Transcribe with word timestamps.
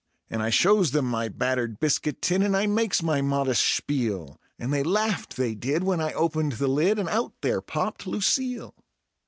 And 0.31 0.41
I 0.41 0.49
shows 0.49 0.89
them 0.89 1.05
my 1.05 1.29
battered 1.29 1.79
biscuit 1.79 2.23
tin, 2.23 2.41
and 2.41 2.57
I 2.57 2.65
makes 2.65 3.03
my 3.03 3.21
modest 3.21 3.63
spiel, 3.63 4.41
And 4.57 4.73
they 4.73 4.81
laughed, 4.81 5.37
they 5.37 5.53
did, 5.53 5.83
when 5.83 6.01
I 6.01 6.11
opened 6.13 6.53
the 6.53 6.67
lid, 6.67 6.97
and 6.97 7.07
out 7.07 7.33
there 7.41 7.61
popped 7.61 8.07
Lucille. 8.07 8.73